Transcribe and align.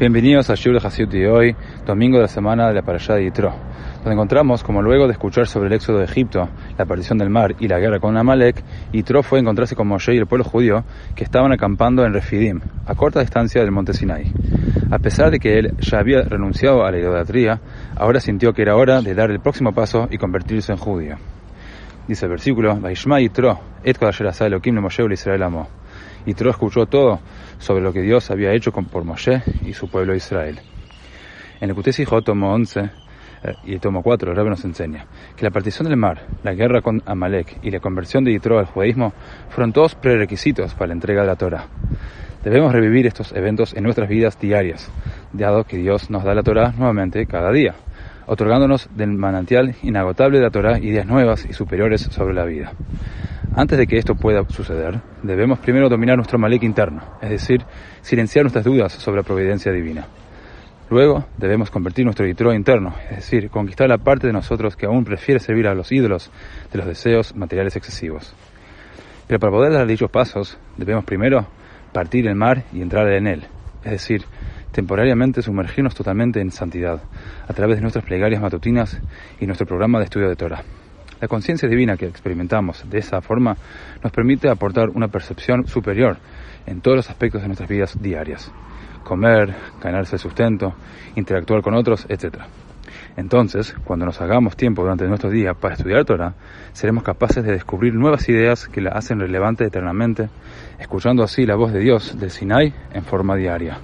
Bienvenidos 0.00 0.48
a 0.48 0.54
Shur 0.54 0.78
Hasid 0.82 1.08
de 1.08 1.28
hoy, 1.28 1.54
domingo 1.84 2.16
de 2.16 2.22
la 2.22 2.28
semana 2.28 2.68
de 2.68 2.72
la 2.72 2.80
Parashá 2.80 3.16
de 3.16 3.24
Yitro, 3.24 3.52
donde 3.96 4.14
encontramos 4.14 4.64
como 4.64 4.80
luego 4.80 5.06
de 5.06 5.12
escuchar 5.12 5.46
sobre 5.46 5.66
el 5.66 5.74
éxodo 5.74 5.98
de 5.98 6.06
Egipto, 6.06 6.48
la 6.78 6.84
aparición 6.84 7.18
del 7.18 7.28
mar 7.28 7.54
y 7.60 7.68
la 7.68 7.78
guerra 7.78 8.00
con 8.00 8.16
Amalek, 8.16 8.64
Yitro 8.92 9.22
fue 9.22 9.40
a 9.40 9.42
encontrarse 9.42 9.76
con 9.76 9.88
Moshe 9.88 10.14
y 10.14 10.16
el 10.16 10.26
pueblo 10.26 10.44
judío 10.44 10.84
que 11.14 11.22
estaban 11.22 11.52
acampando 11.52 12.02
en 12.06 12.14
Refidim, 12.14 12.60
a 12.86 12.94
corta 12.94 13.20
distancia 13.20 13.60
del 13.60 13.72
monte 13.72 13.92
Sinai. 13.92 14.32
A 14.90 14.98
pesar 15.00 15.30
de 15.30 15.38
que 15.38 15.58
él 15.58 15.74
ya 15.80 15.98
había 15.98 16.22
renunciado 16.22 16.86
a 16.86 16.90
la 16.90 16.96
idolatría, 16.96 17.60
ahora 17.94 18.20
sintió 18.20 18.54
que 18.54 18.62
era 18.62 18.76
hora 18.76 19.02
de 19.02 19.14
dar 19.14 19.30
el 19.30 19.40
próximo 19.40 19.74
paso 19.74 20.08
y 20.10 20.16
convertirse 20.16 20.72
en 20.72 20.78
judío. 20.78 21.16
Dice 22.08 22.24
el 22.24 22.30
versículo, 22.30 22.74
Vaishma 22.80 23.20
Yitro, 23.20 23.60
et 23.84 23.98
Israel 25.12 25.42
amo. 25.42 25.68
Yitro 26.24 26.50
escuchó 26.50 26.86
todo 26.86 27.20
sobre 27.60 27.82
lo 27.82 27.92
que 27.92 28.02
Dios 28.02 28.30
había 28.30 28.52
hecho 28.52 28.72
por 28.72 29.04
Moshe 29.04 29.42
y 29.64 29.72
su 29.72 29.88
pueblo 29.88 30.14
Israel. 30.16 30.58
En 31.60 31.68
el 31.68 31.76
Kutesijo 31.76 32.22
tomo 32.22 32.52
11 32.52 32.80
eh, 32.80 33.54
y 33.64 33.78
tomo 33.78 34.02
4, 34.02 34.30
el 34.30 34.36
Rebbe 34.36 34.50
nos 34.50 34.64
enseña 34.64 35.06
que 35.36 35.44
la 35.44 35.50
partición 35.50 35.86
del 35.86 35.96
mar, 35.96 36.26
la 36.42 36.54
guerra 36.54 36.80
con 36.80 37.02
Amalek 37.06 37.58
y 37.62 37.70
la 37.70 37.80
conversión 37.80 38.24
de 38.24 38.32
Yitro 38.32 38.58
al 38.58 38.66
judaísmo 38.66 39.12
fueron 39.50 39.72
todos 39.72 39.94
prerequisitos 39.94 40.74
para 40.74 40.88
la 40.88 40.94
entrega 40.94 41.20
de 41.20 41.26
la 41.28 41.36
Torah. 41.36 41.66
Debemos 42.42 42.72
revivir 42.72 43.06
estos 43.06 43.32
eventos 43.32 43.74
en 43.74 43.84
nuestras 43.84 44.08
vidas 44.08 44.40
diarias, 44.40 44.90
dado 45.32 45.64
que 45.64 45.76
Dios 45.76 46.08
nos 46.08 46.24
da 46.24 46.34
la 46.34 46.42
Torah 46.42 46.72
nuevamente 46.76 47.26
cada 47.26 47.52
día, 47.52 47.74
otorgándonos 48.26 48.88
del 48.96 49.10
manantial 49.10 49.74
inagotable 49.82 50.38
de 50.38 50.44
la 50.44 50.50
Torah 50.50 50.78
ideas 50.78 51.06
nuevas 51.06 51.44
y 51.44 51.52
superiores 51.52 52.00
sobre 52.00 52.32
la 52.32 52.44
vida. 52.46 52.72
Antes 53.54 53.78
de 53.78 53.86
que 53.88 53.98
esto 53.98 54.14
pueda 54.14 54.48
suceder, 54.48 55.00
debemos 55.24 55.58
primero 55.58 55.88
dominar 55.88 56.16
nuestro 56.16 56.38
malek 56.38 56.62
interno, 56.62 57.02
es 57.20 57.30
decir, 57.30 57.64
silenciar 58.00 58.44
nuestras 58.44 58.64
dudas 58.64 58.92
sobre 58.92 59.18
la 59.18 59.22
providencia 59.24 59.72
divina. 59.72 60.06
Luego 60.88 61.24
debemos 61.36 61.68
convertir 61.68 62.04
nuestro 62.04 62.26
yitro 62.26 62.54
interno, 62.54 62.94
es 63.10 63.16
decir, 63.16 63.50
conquistar 63.50 63.88
la 63.88 63.98
parte 63.98 64.28
de 64.28 64.32
nosotros 64.32 64.76
que 64.76 64.86
aún 64.86 65.04
prefiere 65.04 65.40
servir 65.40 65.66
a 65.66 65.74
los 65.74 65.90
ídolos 65.90 66.30
de 66.72 66.78
los 66.78 66.86
deseos 66.86 67.34
materiales 67.34 67.74
excesivos. 67.74 68.34
Pero 69.26 69.40
para 69.40 69.52
poder 69.52 69.72
dar 69.72 69.86
dichos 69.86 70.10
pasos, 70.10 70.56
debemos 70.76 71.04
primero 71.04 71.46
partir 71.92 72.28
el 72.28 72.36
mar 72.36 72.64
y 72.72 72.82
entrar 72.82 73.08
en 73.12 73.26
él, 73.26 73.46
es 73.84 73.90
decir, 73.90 74.24
temporariamente 74.70 75.42
sumergirnos 75.42 75.96
totalmente 75.96 76.40
en 76.40 76.52
santidad, 76.52 77.02
a 77.48 77.52
través 77.52 77.76
de 77.76 77.82
nuestras 77.82 78.04
plegarias 78.04 78.40
matutinas 78.40 79.00
y 79.40 79.46
nuestro 79.46 79.66
programa 79.66 79.98
de 79.98 80.04
estudio 80.04 80.28
de 80.28 80.36
Torah. 80.36 80.62
La 81.20 81.28
conciencia 81.28 81.68
divina 81.68 81.96
que 81.96 82.06
experimentamos 82.06 82.88
de 82.88 82.98
esa 82.98 83.20
forma 83.20 83.56
nos 84.02 84.12
permite 84.12 84.48
aportar 84.48 84.88
una 84.88 85.08
percepción 85.08 85.66
superior 85.66 86.16
en 86.66 86.80
todos 86.80 86.96
los 86.96 87.10
aspectos 87.10 87.42
de 87.42 87.48
nuestras 87.48 87.68
vidas 87.68 88.00
diarias. 88.00 88.50
Comer, 89.04 89.54
ganarse 89.82 90.16
el 90.16 90.20
sustento, 90.20 90.74
interactuar 91.16 91.62
con 91.62 91.74
otros, 91.74 92.06
etc. 92.08 92.36
Entonces, 93.16 93.74
cuando 93.84 94.06
nos 94.06 94.20
hagamos 94.20 94.56
tiempo 94.56 94.82
durante 94.82 95.06
nuestro 95.06 95.30
día 95.30 95.52
para 95.52 95.74
estudiar 95.74 96.04
Torah, 96.04 96.34
seremos 96.72 97.02
capaces 97.02 97.44
de 97.44 97.52
descubrir 97.52 97.94
nuevas 97.94 98.28
ideas 98.28 98.66
que 98.68 98.80
la 98.80 98.90
hacen 98.90 99.20
relevante 99.20 99.64
eternamente, 99.64 100.30
escuchando 100.78 101.22
así 101.22 101.44
la 101.44 101.56
voz 101.56 101.72
de 101.72 101.80
Dios 101.80 102.18
del 102.18 102.30
Sinai 102.30 102.72
en 102.94 103.04
forma 103.04 103.36
diaria. 103.36 103.78